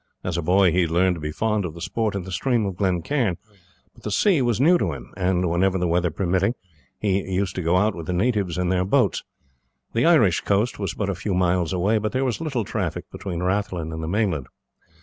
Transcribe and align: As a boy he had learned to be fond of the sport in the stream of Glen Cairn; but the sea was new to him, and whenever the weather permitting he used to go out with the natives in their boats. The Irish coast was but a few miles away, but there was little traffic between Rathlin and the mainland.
As 0.23 0.35
a 0.35 0.41
boy 0.41 0.71
he 0.71 0.81
had 0.81 0.89
learned 0.89 1.17
to 1.17 1.21
be 1.21 1.31
fond 1.31 1.63
of 1.63 1.75
the 1.75 1.79
sport 1.79 2.15
in 2.15 2.23
the 2.23 2.31
stream 2.31 2.65
of 2.65 2.75
Glen 2.75 3.03
Cairn; 3.03 3.37
but 3.93 4.01
the 4.01 4.09
sea 4.09 4.41
was 4.41 4.59
new 4.59 4.79
to 4.79 4.93
him, 4.93 5.13
and 5.15 5.47
whenever 5.47 5.77
the 5.77 5.87
weather 5.87 6.09
permitting 6.09 6.55
he 6.97 7.21
used 7.21 7.53
to 7.53 7.61
go 7.61 7.77
out 7.77 7.93
with 7.93 8.07
the 8.07 8.11
natives 8.11 8.57
in 8.57 8.69
their 8.69 8.83
boats. 8.83 9.23
The 9.93 10.07
Irish 10.07 10.41
coast 10.41 10.79
was 10.79 10.95
but 10.95 11.09
a 11.09 11.13
few 11.13 11.35
miles 11.35 11.71
away, 11.71 11.99
but 11.99 12.13
there 12.13 12.25
was 12.25 12.41
little 12.41 12.63
traffic 12.65 13.11
between 13.11 13.43
Rathlin 13.43 13.93
and 13.93 14.01
the 14.01 14.07
mainland. 14.07 14.47